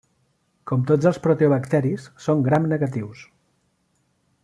[0.71, 3.23] Com tots els proteobacteris, són gram-negatius.